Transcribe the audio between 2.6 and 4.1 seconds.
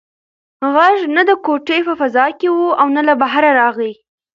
او نه له بهره راغی.